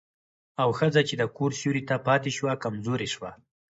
[0.61, 3.31] او ښځه چې د کور سيوري ته پاتې شوه، کمزورې شوه.